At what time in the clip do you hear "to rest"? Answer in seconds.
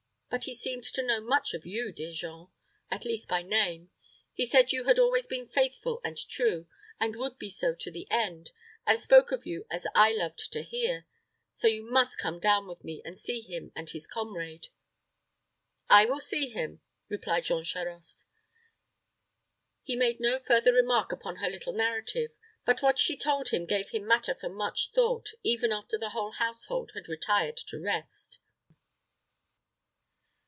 27.67-28.39